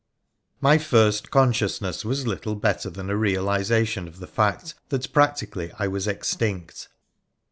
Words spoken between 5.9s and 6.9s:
extinct.